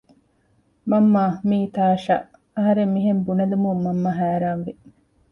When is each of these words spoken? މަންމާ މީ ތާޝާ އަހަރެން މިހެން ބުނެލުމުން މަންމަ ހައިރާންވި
މަންމާ 0.89 1.23
މީ 1.47 1.59
ތާޝާ 1.75 2.15
އަހަރެން 2.55 2.91
މިހެން 2.95 3.21
ބުނެލުމުން 3.25 3.81
މަންމަ 3.85 4.11
ހައިރާންވި 4.19 4.73